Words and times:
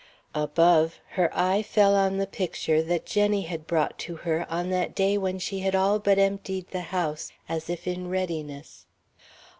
Above, 0.33 0.99
her 1.09 1.29
eye 1.31 1.61
fell 1.61 1.93
on 1.95 2.17
the 2.17 2.25
picture 2.25 2.81
that 2.81 3.05
Jenny 3.05 3.43
had 3.43 3.67
brought 3.67 3.99
to 3.99 4.15
her 4.15 4.47
on 4.51 4.71
that 4.71 4.95
day 4.95 5.15
when 5.15 5.37
she 5.37 5.59
had 5.59 5.75
all 5.75 5.99
but 5.99 6.17
emptied 6.17 6.67
the 6.71 6.81
house, 6.89 7.31
as 7.47 7.69
if 7.69 7.85
in 7.85 8.09
readiness. 8.09 8.87